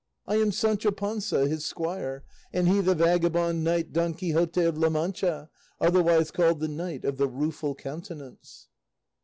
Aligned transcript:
I 0.25 0.37
am 0.37 0.51
Sancho 0.51 0.89
Panza, 0.89 1.47
his 1.47 1.63
squire, 1.63 2.23
and 2.51 2.67
he 2.67 2.81
the 2.81 2.95
vagabond 2.95 3.63
knight 3.63 3.93
Don 3.93 4.15
Quixote 4.15 4.63
of 4.63 4.75
La 4.75 4.89
Mancha, 4.89 5.47
otherwise 5.79 6.31
called 6.31 6.59
'The 6.59 6.69
Knight 6.69 7.05
of 7.05 7.17
the 7.17 7.27
Rueful 7.27 7.75
Countenance. 7.75 8.67